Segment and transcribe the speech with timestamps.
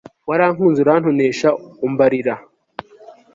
[0.29, 1.47] warankunze urantonesha,
[1.85, 2.35] umbarira